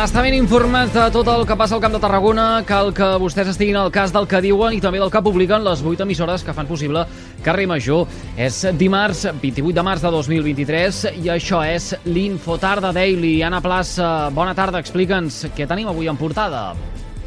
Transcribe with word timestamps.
Per 0.00 0.06
estar 0.08 0.22
ben 0.24 0.32
informats 0.32 0.94
de 0.94 1.02
tot 1.12 1.28
el 1.28 1.42
que 1.44 1.52
passa 1.60 1.74
al 1.76 1.80
Camp 1.84 1.92
de 1.92 1.98
Tarragona, 2.00 2.44
cal 2.64 2.88
que 2.96 3.04
vostès 3.20 3.50
estiguin 3.50 3.76
al 3.76 3.90
cas 3.92 4.14
del 4.14 4.24
que 4.24 4.38
diuen 4.40 4.72
i 4.72 4.78
també 4.80 4.96
del 4.96 5.10
que 5.12 5.20
publiquen 5.20 5.60
les 5.60 5.82
8 5.84 6.06
emissores 6.06 6.40
que 6.40 6.54
fan 6.56 6.64
possible 6.64 7.02
Carrer 7.44 7.66
Major. 7.68 8.06
És 8.32 8.62
dimarts 8.80 9.26
28 9.42 9.74
de 9.76 9.84
març 9.84 10.00
de 10.00 10.14
2023 10.14 11.02
i 11.20 11.28
això 11.34 11.60
és 11.68 11.90
l'Infotarda 12.08 12.94
Daily. 12.96 13.42
Anna 13.44 13.60
Plaça, 13.60 14.30
bona 14.32 14.56
tarda, 14.56 14.80
explica'ns 14.80 15.50
què 15.52 15.68
tenim 15.68 15.92
avui 15.92 16.08
en 16.08 16.16
portada. 16.16 16.70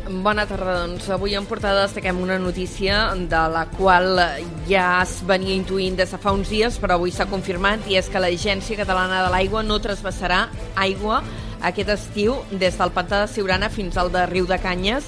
Bona 0.10 0.48
tarda, 0.50 0.80
doncs 0.82 1.06
avui 1.14 1.38
en 1.38 1.46
portada 1.46 1.86
destaquem 1.86 2.26
una 2.26 2.42
notícia 2.42 3.06
de 3.14 3.46
la 3.54 3.68
qual 3.78 4.18
ja 4.66 4.90
es 5.06 5.20
venia 5.30 5.54
intuint 5.54 6.02
des 6.02 6.10
de 6.10 6.18
fa 6.18 6.34
uns 6.34 6.50
dies, 6.50 6.82
però 6.82 6.98
avui 6.98 7.14
s'ha 7.14 7.30
confirmat, 7.30 7.86
i 7.86 8.02
és 8.02 8.10
que 8.10 8.20
l'Agència 8.20 8.82
Catalana 8.82 9.22
de 9.28 9.32
l'Aigua 9.32 9.62
no 9.62 9.78
trasbassarà 9.78 10.48
aigua 10.74 11.22
aquest 11.64 11.90
estiu 11.94 12.36
des 12.52 12.76
del 12.78 12.92
pantà 12.92 13.22
de 13.24 13.32
Siurana 13.32 13.70
fins 13.72 13.96
al 13.98 14.12
de 14.12 14.26
Riu 14.28 14.48
de 14.50 14.60
Canyes 14.60 15.08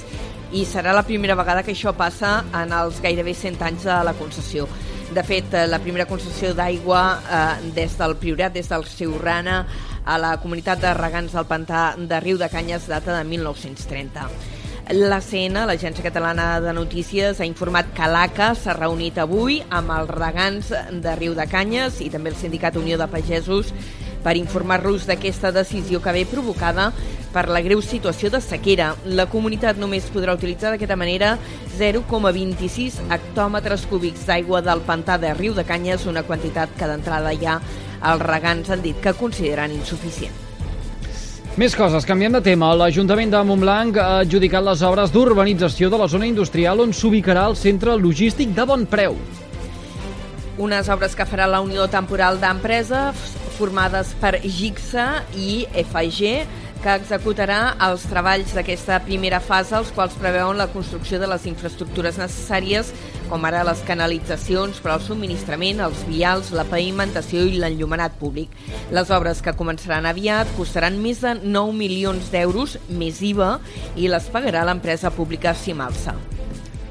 i 0.56 0.64
serà 0.64 0.94
la 0.96 1.04
primera 1.04 1.36
vegada 1.36 1.64
que 1.64 1.74
això 1.76 1.92
passa 1.98 2.38
en 2.56 2.72
els 2.72 3.02
gairebé 3.04 3.34
100 3.36 3.64
anys 3.66 3.88
de 3.90 3.98
la 4.08 4.14
concessió. 4.16 4.68
De 5.14 5.22
fet, 5.24 5.54
eh, 5.54 5.68
la 5.68 5.82
primera 5.84 6.08
concessió 6.08 6.54
d'aigua 6.56 7.02
eh, 7.20 7.72
des 7.76 7.98
del 8.00 8.16
Priorat, 8.22 8.54
des 8.54 8.70
del 8.72 8.86
Siurana, 8.88 9.66
a 10.06 10.18
la 10.22 10.36
comunitat 10.38 10.80
de 10.82 10.94
regants 10.94 11.34
del 11.34 11.48
pantà 11.50 11.96
de 11.98 12.20
Riu 12.22 12.38
de 12.38 12.50
Canyes 12.50 12.88
data 12.88 13.18
de 13.18 13.24
1930. 13.28 14.30
L'ACN, 14.94 15.64
l'Agència 15.66 16.06
Catalana 16.06 16.60
de 16.62 16.72
Notícies, 16.78 17.40
ha 17.42 17.46
informat 17.50 17.90
que 17.98 18.06
l'ACA 18.06 18.52
s'ha 18.54 18.76
reunit 18.78 19.18
avui 19.18 19.58
amb 19.74 19.90
els 19.96 20.12
regants 20.14 20.70
de 21.02 21.16
Riu 21.18 21.34
de 21.34 21.48
Canyes 21.50 22.04
i 22.06 22.12
també 22.14 22.30
el 22.30 22.38
Sindicat 22.38 22.78
Unió 22.78 23.00
de 23.02 23.08
Pagesos 23.10 23.74
per 24.26 24.34
informar-los 24.40 25.06
d'aquesta 25.06 25.54
decisió 25.54 26.02
que 26.02 26.14
ve 26.16 26.26
provocada 26.26 26.90
per 27.36 27.46
la 27.52 27.62
greu 27.62 27.82
situació 27.84 28.32
de 28.34 28.42
sequera. 28.42 28.94
La 29.06 29.28
comunitat 29.30 29.78
només 29.78 30.08
podrà 30.10 30.34
utilitzar 30.34 30.72
d'aquesta 30.74 30.98
manera 30.98 31.36
0,26 31.78 33.04
hectòmetres 33.12 33.86
cúbics 33.92 34.26
d'aigua 34.26 34.64
del 34.66 34.82
pantà 34.88 35.20
de 35.22 35.36
Riu 35.38 35.54
de 35.54 35.68
Canyes, 35.68 36.08
una 36.10 36.24
quantitat 36.24 36.74
que 36.80 36.90
d'entrada 36.90 37.36
ja 37.38 37.60
els 38.02 38.26
regants 38.26 38.72
han 38.74 38.82
dit 38.82 38.98
que 39.04 39.14
consideren 39.14 39.76
insuficient. 39.76 40.34
Més 41.56 41.72
coses, 41.72 42.04
canviem 42.04 42.34
de 42.36 42.42
tema. 42.44 42.74
L'Ajuntament 42.76 43.30
de 43.32 43.40
Montblanc 43.48 43.96
ha 43.96 44.10
adjudicat 44.26 44.66
les 44.66 44.82
obres 44.84 45.14
d'urbanització 45.14 45.88
de 45.88 46.02
la 46.02 46.10
zona 46.12 46.28
industrial 46.28 46.84
on 46.84 46.92
s'ubicarà 46.92 47.46
el 47.48 47.56
centre 47.56 47.96
logístic 47.96 48.52
de 48.58 48.66
bon 48.68 48.84
preu. 48.92 49.16
Unes 50.60 50.90
obres 50.92 51.16
que 51.16 51.28
farà 51.28 51.48
la 51.48 51.62
Unió 51.64 51.88
Temporal 51.92 52.42
d'Empreses 52.44 53.45
formades 53.58 54.14
per 54.22 54.38
GICSA 54.44 55.08
i 55.40 55.66
FIG, 55.92 56.46
que 56.84 56.94
executarà 57.00 57.60
els 57.82 58.04
treballs 58.06 58.52
d'aquesta 58.54 59.00
primera 59.08 59.40
fase, 59.42 59.74
els 59.78 59.90
quals 59.96 60.14
preveuen 60.22 60.60
la 60.60 60.68
construcció 60.70 61.18
de 61.18 61.30
les 61.32 61.48
infraestructures 61.50 62.20
necessàries, 62.22 62.92
com 63.32 63.48
ara 63.50 63.64
les 63.66 63.82
canalitzacions 63.88 64.84
per 64.84 64.94
al 64.94 65.02
subministrament, 65.02 65.82
els 65.82 66.04
vials, 66.06 66.54
la 66.54 66.68
pavimentació 66.70 67.48
i 67.50 67.58
l'enllumenat 67.58 68.20
públic. 68.22 68.54
Les 68.94 69.10
obres 69.10 69.42
que 69.42 69.58
començaran 69.58 70.06
aviat 70.06 70.54
costaran 70.60 71.02
més 71.02 71.26
de 71.26 71.34
9 71.42 71.74
milions 71.74 72.30
d'euros, 72.30 72.78
més 72.90 73.24
IVA, 73.26 73.56
i 73.98 74.12
les 74.12 74.30
pagarà 74.30 74.68
l'empresa 74.70 75.10
pública 75.16 75.58
Simalsa. 75.58 76.20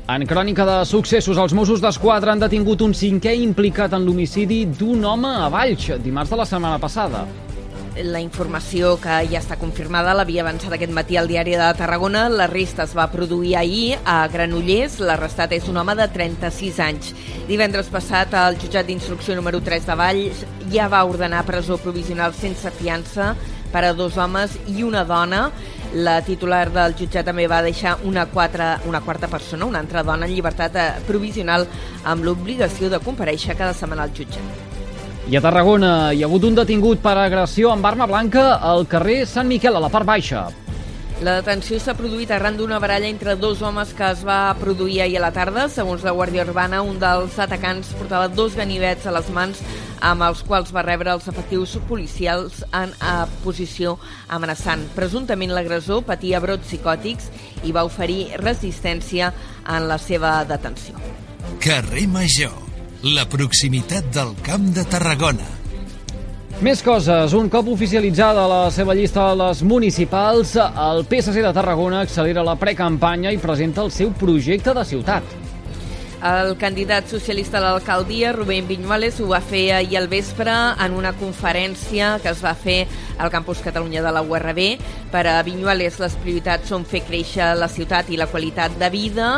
En 0.05 0.20
crònica 0.28 0.66
de 0.69 0.74
successos, 0.84 1.38
els 1.41 1.55
Mossos 1.56 1.80
d'Esquadra 1.80 2.34
han 2.34 2.42
detingut 2.42 2.83
un 2.84 2.92
cinquè 2.92 3.33
implicat 3.41 3.94
en 3.97 4.03
l'homicidi 4.04 4.66
d'un 4.69 5.00
home 5.09 5.31
a 5.32 5.47
Valls, 5.48 5.87
dimarts 6.04 6.28
de 6.28 6.37
la 6.37 6.44
setmana 6.44 6.76
passada. 6.82 7.22
La 8.04 8.20
informació 8.20 8.98
que 9.00 9.22
ja 9.31 9.41
està 9.41 9.56
confirmada 9.56 10.12
l'havia 10.12 10.42
avançat 10.44 10.75
aquest 10.76 10.92
matí 10.92 11.16
al 11.16 11.31
diari 11.31 11.54
de 11.56 11.70
Tarragona. 11.78 12.26
L'arrest 12.28 12.82
es 12.84 12.92
va 12.92 13.06
produir 13.09 13.54
ahir 13.56 13.97
a 14.04 14.19
Granollers. 14.28 14.98
L'arrestat 15.00 15.54
és 15.56 15.70
un 15.72 15.81
home 15.81 15.97
de 15.97 16.09
36 16.12 16.82
anys. 16.84 17.15
Divendres 17.48 17.88
passat, 17.88 18.36
el 18.36 18.59
jutjat 18.60 18.91
d'instrucció 18.91 19.38
número 19.38 19.62
3 19.65 19.88
de 19.88 19.97
Valls 19.97 20.44
ja 20.75 20.91
va 20.92 21.00
ordenar 21.09 21.47
presó 21.48 21.81
provisional 21.81 22.36
sense 22.36 22.76
fiança 22.76 23.32
per 23.72 23.86
a 23.88 23.94
dos 23.97 24.21
homes 24.21 24.59
i 24.69 24.84
una 24.84 25.06
dona. 25.09 25.47
La 25.94 26.16
titular 26.27 26.72
del 26.75 26.97
jutjat 26.99 27.28
també 27.28 27.44
va 27.47 27.60
deixar 27.62 27.94
una, 28.03 28.25
quatre, 28.27 28.72
una 28.91 29.00
quarta 29.05 29.28
persona, 29.31 29.69
una 29.69 29.78
altra 29.78 30.03
dona, 30.03 30.27
en 30.27 30.34
llibertat 30.34 30.75
eh, 30.75 30.88
provisional 31.06 31.69
amb 32.03 32.27
l'obligació 32.27 32.91
de 32.91 32.99
compareixer 33.05 33.55
cada 33.55 33.77
setmana 33.78 34.09
al 34.09 34.15
jutjat. 34.16 34.65
I 35.31 35.38
a 35.38 35.41
Tarragona 35.41 36.12
hi 36.12 36.25
ha 36.25 36.27
hagut 36.27 36.44
un 36.50 36.59
detingut 36.59 36.99
per 37.04 37.15
agressió 37.16 37.71
amb 37.72 37.87
arma 37.87 38.10
blanca 38.10 38.59
al 38.59 38.88
carrer 38.91 39.22
Sant 39.31 39.49
Miquel, 39.49 39.78
a 39.78 39.87
la 39.87 39.93
part 39.93 40.10
baixa. 40.10 40.49
La 41.22 41.36
detenció 41.38 41.78
s'ha 41.78 41.94
produït 41.94 42.32
arran 42.34 42.56
d'una 42.58 42.80
baralla 42.82 43.06
entre 43.06 43.36
dos 43.38 43.62
homes 43.62 43.92
que 43.94 44.06
es 44.10 44.25
va 44.26 44.56
produir 44.58 45.00
ahir 45.04 45.20
a 45.20 45.22
la 45.22 45.32
tarda. 45.32 45.69
Segons 45.70 46.02
la 46.02 46.12
Guàrdia 46.12 46.42
Urbana, 46.42 46.82
un 46.82 46.98
dels 46.98 47.38
atacants 47.38 47.92
portava 47.94 48.26
dos 48.28 48.56
ganivets 48.58 49.06
a 49.06 49.14
les 49.14 49.30
mans 49.30 49.62
amb 50.04 50.26
els 50.26 50.42
quals 50.44 50.74
va 50.74 50.82
rebre 50.84 51.14
els 51.14 51.28
efectius 51.30 51.78
policials 51.88 52.64
en 52.74 52.92
a 53.00 53.14
posició 53.44 53.97
amenaçant. 54.28 54.84
Presumptament 54.98 55.54
l'agressor 55.54 56.03
patia 56.04 56.42
brots 56.42 56.66
psicòtics 56.66 57.30
i 57.62 57.72
va 57.72 57.86
oferir 57.86 58.34
resistència 58.42 59.32
en 59.64 59.88
la 59.88 60.00
seva 60.03 60.41
detenció. 60.50 60.98
Carrer 61.62 62.08
Major, 62.10 62.56
la 63.16 63.28
proximitat 63.30 64.10
del 64.12 64.34
Camp 64.42 64.72
de 64.74 64.84
Tarragona. 64.84 65.53
Més 66.62 66.81
coses. 66.87 67.32
Un 67.34 67.48
cop 67.50 67.66
oficialitzada 67.72 68.44
la 68.47 68.60
seva 68.70 68.94
llista 68.94 69.25
a 69.26 69.34
les 69.34 69.62
municipals, 69.66 70.54
el 70.56 71.03
PSC 71.10 71.42
de 71.42 71.50
Tarragona 71.56 72.04
accelera 72.06 72.47
la 72.47 72.54
precampanya 72.60 73.34
i 73.34 73.42
presenta 73.42 73.82
el 73.82 73.91
seu 73.91 74.15
projecte 74.20 74.75
de 74.76 74.87
ciutat. 74.87 75.44
El 76.24 76.54
candidat 76.56 77.04
socialista 77.04 77.58
a 77.58 77.60
l'alcaldia, 77.60 78.30
Rubén 78.32 78.64
Viñuales, 78.64 79.18
ho 79.20 79.26
va 79.28 79.42
fer 79.44 79.74
ahir 79.76 79.98
al 79.98 80.06
vespre 80.08 80.52
en 80.80 80.94
una 80.96 81.10
conferència 81.20 82.14
que 82.22 82.30
es 82.30 82.38
va 82.40 82.54
fer 82.56 82.86
al 83.20 83.28
Campus 83.28 83.60
Catalunya 83.60 84.00
de 84.00 84.12
la 84.16 84.22
URB. 84.24 84.60
Per 85.12 85.24
a 85.28 85.34
Viñuales 85.44 85.98
les 86.00 86.14
prioritats 86.22 86.72
són 86.72 86.86
fer 86.88 87.02
créixer 87.04 87.50
la 87.60 87.68
ciutat 87.68 88.08
i 88.08 88.16
la 88.16 88.30
qualitat 88.32 88.72
de 88.80 88.88
vida 88.88 89.28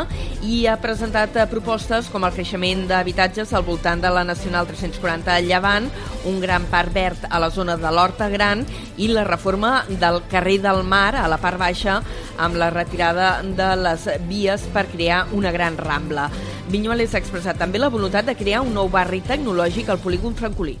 i 0.47 0.61
ha 0.63 0.77
presentat 0.79 1.35
propostes 1.51 2.07
com 2.07 2.23
el 2.23 2.31
creixement 2.31 2.85
d'habitatges 2.87 3.51
al 3.51 3.67
voltant 3.67 3.99
de 3.99 4.13
la 4.15 4.23
Nacional 4.23 4.69
340 4.71 5.35
a 5.35 5.43
Llevant, 5.43 5.89
un 6.23 6.39
gran 6.39 6.69
parc 6.71 6.95
verd 6.95 7.27
a 7.27 7.41
la 7.43 7.49
zona 7.51 7.75
de 7.75 7.91
l'Horta 7.91 8.29
Gran 8.31 8.63
i 8.95 9.09
la 9.11 9.27
reforma 9.27 9.81
del 9.89 10.21
carrer 10.31 10.61
del 10.63 10.85
Mar 10.87 11.17
a 11.19 11.27
la 11.27 11.41
part 11.43 11.59
baixa 11.59 11.99
amb 12.39 12.55
la 12.55 12.71
retirada 12.71 13.41
de 13.43 13.73
les 13.83 14.07
vies 14.31 14.63
per 14.71 14.87
crear 14.87 15.25
una 15.35 15.51
gran 15.51 15.75
rambla. 15.75 16.29
Vinyuales 16.67 17.13
ha 17.15 17.21
expressat 17.21 17.55
també 17.61 17.79
la 17.79 17.87
voluntat 17.87 18.27
de 18.27 18.35
crear 18.35 18.59
un 18.59 18.73
nou 18.75 18.89
barri 18.91 19.21
tecnològic 19.23 19.87
al 19.87 20.01
polígon 20.03 20.33
francolí. 20.35 20.75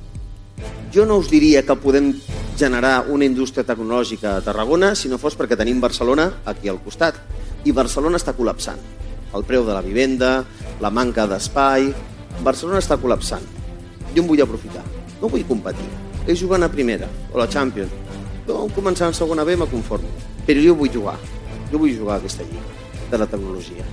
Jo 0.91 1.05
no 1.07 1.15
us 1.21 1.29
diria 1.31 1.61
que 1.63 1.77
podem 1.79 2.09
generar 2.59 3.05
una 3.13 3.23
indústria 3.23 3.63
tecnològica 3.63 4.33
a 4.35 4.41
Tarragona 4.43 4.95
si 4.99 5.07
no 5.07 5.19
fos 5.21 5.37
perquè 5.39 5.55
tenim 5.55 5.79
Barcelona 5.79 6.25
aquí 6.45 6.67
al 6.67 6.81
costat. 6.83 7.15
I 7.63 7.71
Barcelona 7.71 8.19
està 8.19 8.33
col·lapsant. 8.35 8.81
El 9.35 9.45
preu 9.47 9.63
de 9.67 9.75
la 9.75 9.83
vivenda, 9.85 10.41
la 10.83 10.91
manca 10.91 11.27
d'espai... 11.27 11.91
Barcelona 12.43 12.83
està 12.83 12.99
col·lapsant. 13.01 13.47
Jo 14.13 14.21
em 14.21 14.27
vull 14.27 14.43
aprofitar. 14.43 14.83
No 15.21 15.31
vull 15.31 15.47
competir. 15.47 15.87
És 16.27 16.37
jugant 16.41 16.67
a 16.67 16.69
primera 16.69 17.07
o 17.31 17.39
la 17.39 17.47
Champions. 17.47 17.95
Jo, 18.45 18.67
començant 18.75 19.09
en 19.09 19.17
segona 19.17 19.47
B, 19.47 19.55
me 19.57 19.69
conformo. 19.71 20.11
Però 20.45 20.61
jo 20.61 20.75
vull 20.77 20.91
jugar. 20.93 21.15
Jo 21.71 21.79
vull 21.79 21.95
jugar 21.95 22.19
a 22.19 22.21
aquesta 22.21 22.43
lliga 22.43 23.07
de 23.09 23.23
la 23.23 23.27
tecnologia. 23.31 23.87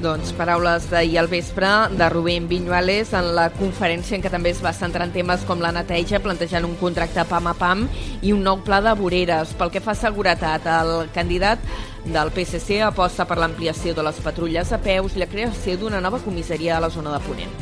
Doncs 0.00 0.30
paraules 0.32 0.86
d'ahir 0.88 1.18
al 1.20 1.26
vespre 1.28 1.68
de 1.92 2.06
Rubén 2.08 2.46
Viñuales 2.48 3.10
en 3.12 3.34
la 3.36 3.50
conferència 3.52 4.16
en 4.16 4.22
què 4.24 4.30
també 4.32 4.48
es 4.54 4.62
va 4.64 4.72
centrar 4.72 5.04
en 5.04 5.12
temes 5.12 5.44
com 5.44 5.60
la 5.60 5.74
neteja, 5.76 6.22
plantejant 6.24 6.64
un 6.64 6.78
contracte 6.80 7.26
pam 7.28 7.50
a 7.50 7.52
pam 7.58 7.84
i 8.24 8.32
un 8.32 8.40
nou 8.40 8.62
pla 8.64 8.78
de 8.80 8.94
voreres. 8.96 9.52
Pel 9.60 9.68
que 9.74 9.84
fa 9.84 9.92
a 9.92 10.00
seguretat, 10.00 10.64
el 10.64 11.12
candidat 11.12 11.60
del 12.06 12.32
PSC 12.32 12.80
aposta 12.86 13.28
per 13.28 13.36
l'ampliació 13.42 13.92
de 13.92 14.08
les 14.08 14.24
patrulles 14.24 14.72
a 14.72 14.80
peus 14.80 15.18
i 15.18 15.20
la 15.20 15.28
creació 15.28 15.76
d'una 15.76 16.00
nova 16.00 16.24
comissaria 16.24 16.78
a 16.78 16.84
la 16.86 16.88
zona 16.88 17.12
de 17.12 17.20
Ponent. 17.28 17.54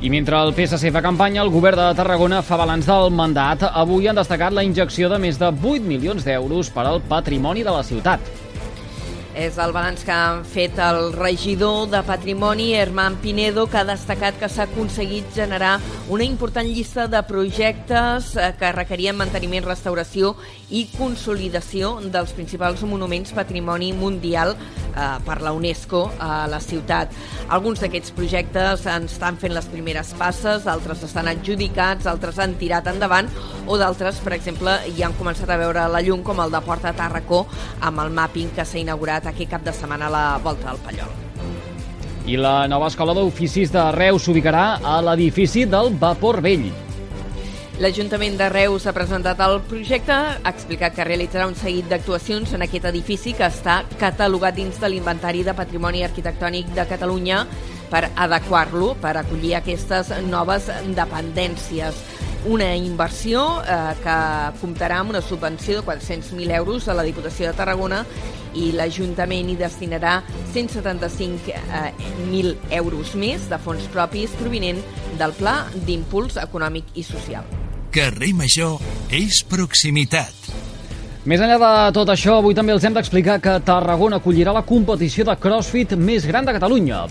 I 0.00 0.08
mentre 0.08 0.40
el 0.40 0.54
PSC 0.56 0.88
fa 0.88 1.04
campanya, 1.04 1.42
el 1.44 1.52
govern 1.52 1.76
de 1.76 1.92
Tarragona 1.98 2.40
fa 2.40 2.56
balanç 2.56 2.88
del 2.88 3.12
mandat. 3.12 3.68
Avui 3.68 4.08
han 4.08 4.16
destacat 4.16 4.56
la 4.56 4.64
injecció 4.64 5.12
de 5.12 5.20
més 5.20 5.36
de 5.36 5.52
8 5.52 5.84
milions 5.84 6.24
d'euros 6.24 6.72
per 6.72 6.88
al 6.88 7.04
patrimoni 7.04 7.60
de 7.60 7.74
la 7.74 7.84
ciutat. 7.84 8.48
És 9.40 9.56
el 9.56 9.70
balanç 9.72 10.02
que 10.04 10.12
han 10.12 10.42
fet 10.44 10.76
el 10.84 11.14
regidor 11.14 11.86
de 11.88 12.02
Patrimoni, 12.04 12.74
Herman 12.76 13.14
Pinedo, 13.22 13.64
que 13.72 13.78
ha 13.80 13.86
destacat 13.88 14.36
que 14.36 14.50
s'ha 14.52 14.66
aconseguit 14.66 15.30
generar 15.32 15.78
una 16.12 16.26
important 16.28 16.68
llista 16.68 17.06
de 17.08 17.22
projectes 17.24 18.34
eh, 18.36 18.50
que 18.60 18.72
requerien 18.76 19.16
manteniment, 19.16 19.64
restauració 19.64 20.34
i 20.68 20.84
consolidació 20.92 21.94
dels 22.12 22.34
principals 22.36 22.84
monuments 22.84 23.32
patrimoni 23.32 23.94
mundial 23.96 24.52
eh, 24.90 25.08
per 25.26 25.40
la 25.42 25.52
UNESCO 25.56 26.04
a 26.18 26.46
la 26.50 26.60
ciutat. 26.60 27.14
Alguns 27.48 27.80
d'aquests 27.82 28.14
projectes 28.16 28.86
estan 28.86 29.38
fent 29.40 29.54
les 29.54 29.68
primeres 29.70 30.12
passes, 30.18 30.66
altres 30.70 31.04
estan 31.06 31.30
adjudicats, 31.30 32.08
altres 32.10 32.38
han 32.38 32.56
tirat 32.60 32.90
endavant 32.90 33.30
o 33.66 33.78
d'altres, 33.80 34.20
per 34.24 34.34
exemple, 34.36 34.76
ja 34.96 35.08
han 35.08 35.16
començat 35.18 35.50
a 35.50 35.58
veure 35.60 35.88
la 35.90 36.04
llum 36.04 36.24
com 36.26 36.40
el 36.42 36.52
de 36.52 36.60
Porta 36.66 36.94
Tàrraco 36.96 37.44
amb 37.80 38.04
el 38.04 38.14
mapping 38.14 38.54
que 38.56 38.66
s'ha 38.66 38.80
inaugurat 38.82 39.26
aquest 39.26 39.50
cap 39.50 39.66
de 39.66 39.74
setmana 39.76 40.10
a 40.10 40.14
la 40.14 40.24
Volta 40.42 40.70
del 40.70 40.84
Pallol. 40.84 41.18
I 42.30 42.36
la 42.38 42.68
nova 42.68 42.90
escola 42.92 43.14
d'oficis 43.16 43.72
de 43.74 43.82
Reus 43.96 44.26
s'ubicarà 44.26 44.78
a 44.84 45.00
l'edifici 45.02 45.64
del 45.66 45.94
Vapor 45.98 46.40
Vell. 46.44 46.89
L'Ajuntament 47.80 48.34
de 48.36 48.44
Reus 48.52 48.84
ha 48.84 48.92
presentat 48.92 49.38
el 49.40 49.54
projecte, 49.64 50.12
ha 50.12 50.50
explicat 50.52 50.92
que 50.92 51.04
realitzarà 51.08 51.46
un 51.48 51.54
seguit 51.56 51.86
d'actuacions 51.88 52.50
en 52.52 52.60
aquest 52.66 52.84
edifici 52.90 53.32
que 53.32 53.46
està 53.48 53.88
catalogat 53.96 54.52
dins 54.58 54.76
de 54.82 54.88
l'Inventari 54.92 55.40
de 55.46 55.54
Patrimoni 55.56 56.04
Arquitectònic 56.04 56.74
de 56.76 56.84
Catalunya 56.90 57.38
per 57.88 58.02
adequar-lo, 58.10 59.00
per 59.00 59.16
acollir 59.16 59.54
aquestes 59.56 60.12
noves 60.26 60.68
dependències. 60.92 61.96
Una 62.52 62.76
inversió 62.76 63.64
eh, 63.64 63.96
que 64.04 64.16
comptarà 64.60 65.00
amb 65.00 65.08
una 65.14 65.24
subvenció 65.24 65.80
de 65.80 65.86
400.000 65.86 66.52
euros 66.58 66.84
a 66.84 66.92
la 66.98 67.06
Diputació 67.08 67.48
de 67.48 67.56
Tarragona 67.56 68.04
i 68.60 68.76
l'Ajuntament 68.76 69.48
hi 69.48 69.56
destinarà 69.56 70.20
175.000 70.52 72.52
euros 72.82 73.16
més 73.16 73.48
de 73.48 73.56
fons 73.64 73.88
propis 73.96 74.36
provinent 74.36 74.84
del 75.16 75.32
Pla 75.40 75.64
d'Impuls 75.88 76.36
Econòmic 76.44 76.92
i 77.00 77.08
Social. 77.08 77.59
Carrer 77.90 78.30
Major 78.38 78.78
és 79.10 79.40
proximitat. 79.50 80.36
Més 81.26 81.40
enllà 81.42 81.56
de 81.58 81.70
tot 81.96 82.12
això, 82.12 82.36
avui 82.38 82.54
també 82.54 82.70
els 82.70 82.84
hem 82.86 82.94
d'explicar 82.94 83.40
que 83.42 83.56
Tarragona 83.66 84.20
acollirà 84.20 84.54
la 84.54 84.62
competició 84.68 85.26
de 85.26 85.34
CrossFit 85.34 85.96
més 85.98 86.24
gran 86.28 86.46
de 86.46 86.54
Catalunya. 86.54 87.02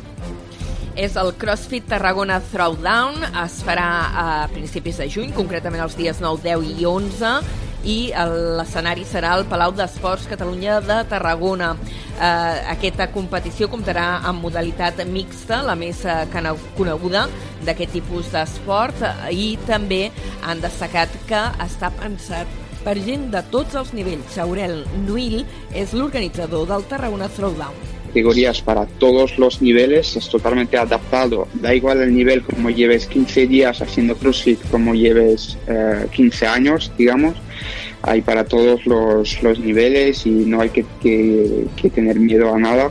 És 0.95 1.17
el 1.19 1.33
CrossFit 1.39 1.89
Tarragona 1.91 2.39
Throwdown, 2.53 3.27
es 3.43 3.59
farà 3.67 3.89
a 4.07 4.25
principis 4.55 5.01
de 5.03 5.09
juny, 5.11 5.35
concretament 5.35 5.83
els 5.83 5.99
dies 5.99 6.23
9, 6.23 6.41
10 6.47 6.71
i 6.79 6.87
11, 6.87 7.35
i 7.83 8.11
l'escenari 8.57 9.05
serà 9.07 9.35
el 9.37 9.45
Palau 9.49 9.71
d'Esports 9.75 10.27
Catalunya 10.29 10.79
de 10.83 10.99
Tarragona. 11.09 11.73
Eh, 12.19 12.71
aquesta 12.73 13.09
competició 13.13 13.69
comptarà 13.71 14.19
amb 14.27 14.43
modalitat 14.43 14.99
mixta, 15.07 15.61
la 15.63 15.75
més 15.79 16.03
eh, 16.05 16.25
coneguda 16.77 17.27
d'aquest 17.65 17.95
tipus 17.99 18.31
d'esport, 18.33 19.03
eh, 19.03 19.29
i 19.31 19.45
també 19.67 20.09
han 20.43 20.63
destacat 20.63 21.13
que 21.29 21.45
està 21.63 21.91
pensat 21.95 22.47
per 22.83 22.97
gent 22.99 23.29
de 23.31 23.43
tots 23.51 23.75
els 23.79 23.93
nivells. 23.93 24.37
Aurel 24.39 24.83
Nuil 25.05 25.45
és 25.75 25.95
l'organitzador 25.95 26.67
del 26.67 26.85
Tarragona 26.91 27.31
Throwdown 27.31 27.87
categorías 28.09 28.59
para 28.61 28.87
todos 28.87 29.37
los 29.37 29.61
niveles, 29.61 30.15
es 30.15 30.27
totalmente 30.29 30.77
adaptado. 30.77 31.47
Da 31.53 31.75
igual 31.75 32.01
el 32.01 32.13
nivel 32.13 32.41
como 32.41 32.71
lleves 32.71 33.05
15 33.05 33.45
días 33.45 33.83
haciendo 33.83 34.15
CrossFit, 34.15 34.59
como 34.71 34.95
lleves 34.95 35.57
eh, 35.67 36.07
15 36.11 36.47
años, 36.47 36.91
digamos. 36.97 37.35
Hay 38.01 38.21
para 38.21 38.45
todos 38.45 38.85
los, 38.85 39.41
los 39.43 39.59
niveles 39.59 40.25
y 40.25 40.29
no 40.29 40.61
hay 40.61 40.69
que, 40.69 40.85
que, 41.01 41.67
que, 41.75 41.89
tener 41.89 42.19
miedo 42.19 42.53
a 42.53 42.59
nada. 42.59 42.89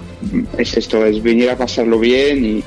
Es 0.58 0.76
esto, 0.76 1.04
es 1.04 1.22
venir 1.22 1.50
a 1.50 1.56
pasarlo 1.56 1.98
bien 1.98 2.44
y... 2.44 2.64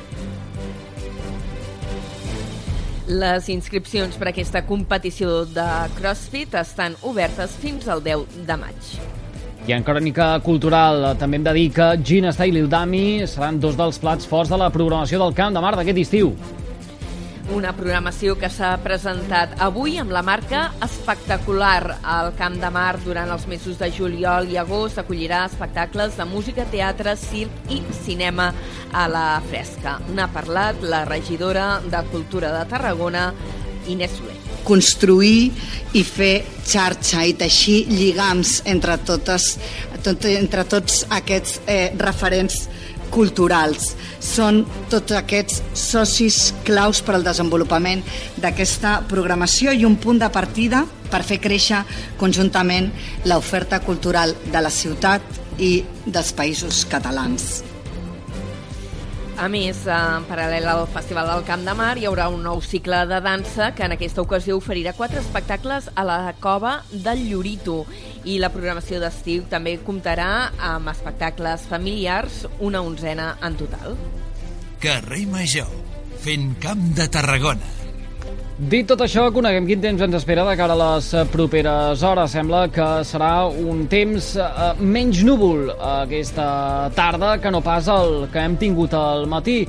Les 3.11 3.49
inscripcions 3.49 4.15
per 4.15 4.29
a 4.29 4.31
aquesta 4.31 4.61
competició 4.63 5.41
de 5.43 5.65
CrossFit 5.97 6.53
estan 6.55 6.95
obertes 7.03 7.57
fins 7.59 7.89
al 7.91 7.99
10 8.05 8.45
de 8.47 8.55
maig. 8.61 8.93
I 9.67 9.75
en 9.75 9.83
crònica 9.85 10.31
cultural 10.41 11.03
també 11.21 11.37
hem 11.37 11.43
de 11.45 11.53
dir 11.53 11.67
que 11.75 11.89
Gina 12.07 12.31
Style 12.33 12.63
i 12.63 12.69
Dami 12.71 13.03
seran 13.29 13.59
dos 13.61 13.75
dels 13.77 13.99
plats 14.01 14.25
forts 14.29 14.49
de 14.49 14.57
la 14.57 14.71
programació 14.73 15.19
del 15.21 15.35
Camp 15.37 15.53
de 15.53 15.61
Mar 15.61 15.75
d'aquest 15.75 15.99
estiu. 16.01 16.31
Una 17.51 17.73
programació 17.75 18.37
que 18.39 18.47
s'ha 18.47 18.69
presentat 18.79 19.57
avui 19.59 19.97
amb 19.99 20.13
la 20.15 20.21
marca 20.23 20.69
espectacular. 20.85 21.97
al 22.03 22.31
Camp 22.39 22.55
de 22.61 22.69
Mar 22.71 22.99
durant 23.03 23.29
els 23.29 23.45
mesos 23.47 23.77
de 23.77 23.89
juliol 23.91 24.47
i 24.49 24.57
agost 24.57 24.97
acollirà 24.97 25.45
espectacles 25.45 26.15
de 26.17 26.25
música, 26.25 26.65
teatre, 26.71 27.15
circ 27.17 27.51
i 27.69 27.81
cinema 28.05 28.53
a 28.91 29.07
la 29.07 29.41
fresca. 29.49 29.99
N'ha 30.15 30.27
parlat 30.31 30.81
la 30.81 31.03
regidora 31.05 31.81
de 31.83 32.03
Cultura 32.11 32.51
de 32.57 32.65
Tarragona, 32.69 33.33
Inés 33.87 34.11
Soler 34.17 34.41
construir 34.63 35.51
i 35.97 36.03
fer 36.05 36.43
xarxa 36.67 37.25
i 37.25 37.33
teixir 37.33 37.85
lligams 37.89 38.61
entre, 38.69 38.97
totes, 39.07 39.55
tot, 40.05 40.25
entre 40.29 40.65
tots 40.69 41.01
aquests 41.09 41.59
eh, 41.65 41.89
referents 41.97 42.67
culturals. 43.13 43.91
Són 44.19 44.63
tots 44.91 45.15
aquests 45.17 45.61
socis 45.77 46.53
claus 46.67 47.01
per 47.05 47.17
al 47.17 47.27
desenvolupament 47.27 48.03
d'aquesta 48.41 49.01
programació 49.11 49.75
i 49.75 49.85
un 49.87 49.97
punt 50.01 50.21
de 50.21 50.31
partida 50.33 50.85
per 51.11 51.23
fer 51.27 51.41
créixer 51.43 51.83
conjuntament 52.21 52.91
l'oferta 53.27 53.81
cultural 53.83 54.35
de 54.47 54.63
la 54.63 54.71
ciutat 54.71 55.21
i 55.59 55.81
dels 56.05 56.31
països 56.33 56.85
catalans. 56.89 57.61
A 59.41 59.47
més, 59.49 59.79
en 59.89 60.25
paral·lel 60.29 60.67
al 60.69 60.83
Festival 60.93 61.25
del 61.31 61.45
Camp 61.47 61.63
de 61.65 61.73
Mar, 61.73 61.95
hi 61.97 62.05
haurà 62.05 62.27
un 62.29 62.43
nou 62.45 62.59
cicle 62.61 62.99
de 63.09 63.17
dansa 63.25 63.71
que 63.73 63.87
en 63.87 63.95
aquesta 63.95 64.21
ocasió 64.21 64.57
oferirà 64.59 64.93
quatre 64.93 65.17
espectacles 65.23 65.87
a 65.95 66.03
la 66.05 66.19
cova 66.43 66.75
del 66.91 67.23
Llorito. 67.25 67.79
I 68.23 68.37
la 68.41 68.51
programació 68.53 68.99
d'estiu 69.01 69.47
també 69.49 69.77
comptarà 69.81 70.51
amb 70.61 70.91
espectacles 70.93 71.65
familiars, 71.69 72.45
una 72.59 72.83
onzena 72.85 73.35
en 73.41 73.57
total. 73.57 73.95
Carrer 74.81 75.25
Major, 75.29 75.69
fent 76.21 76.51
camp 76.61 76.91
de 76.97 77.07
Tarragona. 77.09 77.77
Dit 78.61 78.85
tot 78.85 79.01
això, 79.01 79.23
coneguem 79.33 79.65
quin 79.65 79.81
temps 79.81 80.03
ens 80.05 80.13
espera 80.19 80.43
de 80.45 80.53
cara 80.53 80.75
a 80.75 80.79
les 80.83 81.07
properes 81.33 82.03
hores. 82.05 82.35
Sembla 82.35 82.67
que 82.69 82.89
serà 83.09 83.47
un 83.49 83.87
temps 83.89 84.35
eh, 84.37 84.67
menys 84.77 85.23
núvol 85.25 85.71
aquesta 85.73 86.91
tarda 86.93 87.39
que 87.41 87.49
no 87.49 87.63
pas 87.65 87.89
el 87.89 88.27
que 88.29 88.43
hem 88.45 88.59
tingut 88.61 88.93
al 88.93 89.25
matí. 89.25 89.63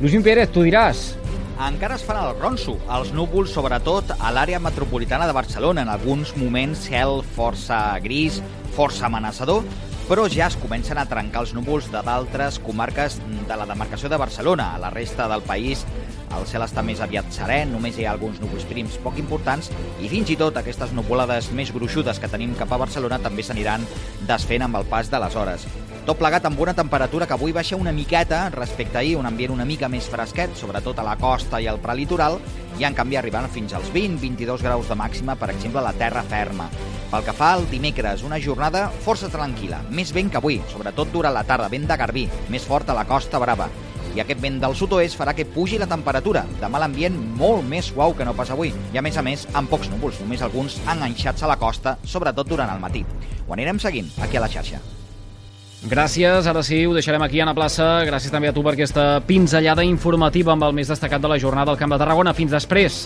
Lluís 0.00 0.24
Pérez, 0.24 0.48
tu 0.54 0.64
diràs. 0.64 1.17
Encara 1.58 1.96
es 1.98 2.04
fan 2.06 2.20
el 2.22 2.36
ronso, 2.38 2.76
els 2.94 3.08
núvols, 3.10 3.50
sobretot 3.50 4.12
a 4.14 4.30
l'àrea 4.30 4.60
metropolitana 4.62 5.26
de 5.26 5.34
Barcelona. 5.34 5.82
En 5.82 5.88
alguns 5.90 6.30
moments, 6.38 6.84
cel 6.86 7.18
força 7.34 7.98
gris, 7.98 8.38
força 8.76 9.08
amenaçador, 9.08 9.66
però 10.06 10.28
ja 10.30 10.46
es 10.46 10.56
comencen 10.62 11.00
a 11.02 11.06
trencar 11.10 11.42
els 11.42 11.56
núvols 11.58 11.90
de 11.90 12.04
d'altres 12.06 12.60
comarques 12.62 13.18
de 13.18 13.58
la 13.58 13.66
demarcació 13.66 14.06
de 14.08 14.22
Barcelona. 14.22 14.68
A 14.76 14.78
la 14.84 14.92
resta 14.94 15.26
del 15.26 15.42
país 15.42 15.82
el 16.38 16.46
cel 16.46 16.62
està 16.62 16.86
més 16.86 17.02
aviat 17.02 17.26
serè, 17.34 17.64
només 17.66 17.98
hi 17.98 18.06
ha 18.06 18.14
alguns 18.14 18.38
núvols 18.38 18.68
prims 18.70 18.94
poc 19.02 19.18
importants 19.18 19.72
i 19.98 20.06
fins 20.14 20.30
i 20.30 20.38
tot 20.38 20.62
aquestes 20.62 20.94
nuvolades 20.94 21.50
més 21.50 21.74
gruixudes 21.74 22.22
que 22.22 22.30
tenim 22.30 22.54
cap 22.54 22.70
a 22.70 22.82
Barcelona 22.86 23.18
també 23.18 23.42
s'aniran 23.42 23.82
desfent 24.30 24.68
amb 24.68 24.78
el 24.78 24.86
pas 24.86 25.10
de 25.10 25.26
les 25.26 25.34
hores. 25.42 25.66
Tot 26.08 26.16
plegat 26.16 26.46
amb 26.48 26.56
una 26.64 26.72
temperatura 26.72 27.26
que 27.28 27.34
avui 27.36 27.52
baixa 27.52 27.76
una 27.76 27.92
miqueta 27.92 28.46
respecte 28.48 28.96
a 28.96 29.00
ahir, 29.02 29.18
un 29.20 29.26
ambient 29.28 29.52
una 29.52 29.66
mica 29.68 29.90
més 29.92 30.06
fresquet, 30.08 30.54
sobretot 30.56 30.96
a 30.96 31.04
la 31.04 31.18
costa 31.20 31.58
i 31.60 31.66
al 31.68 31.82
prelitoral, 31.84 32.38
i 32.80 32.86
en 32.88 32.94
canvi 32.96 33.18
arribant 33.20 33.50
fins 33.52 33.74
als 33.76 33.90
20-22 33.92 34.64
graus 34.64 34.88
de 34.88 34.96
màxima, 34.96 35.36
per 35.36 35.50
exemple, 35.52 35.82
a 35.82 35.84
la 35.84 35.92
terra 35.92 36.22
ferma. 36.24 36.70
Pel 37.10 37.26
que 37.26 37.36
fa 37.36 37.50
al 37.58 37.68
dimecres, 37.68 38.24
una 38.24 38.40
jornada 38.40 38.86
força 39.04 39.28
tranquil·la, 39.28 39.82
més 39.92 40.14
vent 40.16 40.32
que 40.32 40.40
avui, 40.40 40.62
sobretot 40.72 41.12
durant 41.12 41.36
la 41.36 41.44
tarda, 41.44 41.68
vent 41.68 41.84
de 41.84 42.00
garbí, 42.00 42.24
més 42.48 42.64
fort 42.64 42.88
a 42.88 42.96
la 42.96 43.04
Costa 43.04 43.44
Brava 43.44 43.68
i 44.16 44.22
aquest 44.22 44.40
vent 44.40 44.56
del 44.62 44.72
sud-oest 44.74 45.18
farà 45.20 45.34
que 45.36 45.44
pugi 45.44 45.76
la 45.78 45.86
temperatura. 45.86 46.46
Demà 46.62 46.80
l'ambient 46.80 47.18
molt 47.36 47.68
més 47.68 47.92
suau 47.92 48.16
que 48.16 48.24
no 48.24 48.32
pas 48.34 48.48
avui 48.50 48.72
i 48.72 48.98
a 48.98 49.04
més 49.04 49.20
a 49.20 49.22
més 49.22 49.44
amb 49.52 49.68
pocs 49.68 49.92
núvols, 49.92 50.24
només 50.24 50.42
alguns 50.42 50.80
enganxats 50.88 51.44
a 51.44 51.52
la 51.52 51.60
costa, 51.60 51.98
sobretot 52.02 52.48
durant 52.48 52.72
el 52.72 52.80
matí. 52.80 53.04
Ho 53.44 53.52
anirem 53.52 53.78
seguint 53.84 54.08
aquí 54.24 54.40
a 54.40 54.48
la 54.48 54.48
xarxa. 54.56 54.80
Gràcies, 55.86 56.48
ara 56.50 56.62
sí, 56.66 56.80
ho 56.86 56.94
deixarem 56.96 57.22
aquí 57.22 57.38
a 57.40 57.46
la 57.46 57.54
plaça. 57.54 58.02
Gràcies 58.08 58.32
també 58.34 58.50
a 58.50 58.54
tu 58.54 58.64
per 58.66 58.74
aquesta 58.74 59.20
pinzellada 59.26 59.84
informativa 59.86 60.52
amb 60.52 60.66
el 60.66 60.74
més 60.74 60.90
destacat 60.90 61.22
de 61.22 61.30
la 61.30 61.38
jornada 61.38 61.70
al 61.70 61.78
Camp 61.78 61.94
de 61.94 62.00
Tarragona. 62.02 62.34
Fins 62.34 62.50
després. 62.50 63.04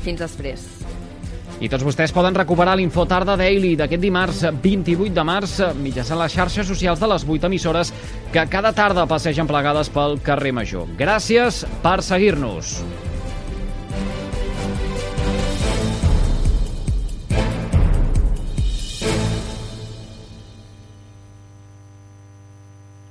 Fins 0.00 0.22
després. 0.24 0.64
I 1.60 1.68
tots 1.72 1.84
vostès 1.84 2.12
poden 2.12 2.36
recuperar 2.36 2.74
l'Infotarda 2.76 3.36
Daily 3.36 3.74
d'aquest 3.80 4.02
dimarts 4.02 4.42
28 4.64 5.12
de 5.16 5.24
març 5.24 5.56
mitjançant 5.80 6.20
les 6.20 6.36
xarxes 6.36 6.68
socials 6.68 7.00
de 7.00 7.08
les 7.12 7.24
8 7.24 7.48
emissores 7.48 7.92
que 8.32 8.44
cada 8.52 8.72
tarda 8.76 9.06
passegen 9.08 9.48
plegades 9.48 9.92
pel 9.92 10.20
carrer 10.24 10.52
Major. 10.56 10.88
Gràcies 11.00 11.64
per 11.84 12.02
seguir-nos. 12.04 12.78